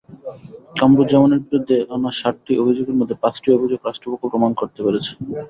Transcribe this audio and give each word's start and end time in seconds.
কামরুজ্জামানের 0.75 1.41
বিরুদ্ধে 1.43 1.75
আনা 1.95 2.11
সাতটি 2.19 2.53
অভিযোগের 2.61 2.97
মধ্যে 2.99 3.15
পাঁচটি 3.23 3.47
অভিযোগ 3.51 3.79
রাষ্ট্রপক্ষ 3.81 4.23
প্রমাণ 4.31 4.51
করতে 4.59 4.79
পেরেছে। 4.85 5.11